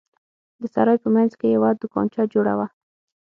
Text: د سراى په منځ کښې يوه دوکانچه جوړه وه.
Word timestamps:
د 0.61 0.63
سراى 0.73 0.97
په 1.03 1.09
منځ 1.15 1.31
کښې 1.39 1.49
يوه 1.55 1.69
دوکانچه 1.81 2.21
جوړه 2.33 2.53
وه. 2.59 2.67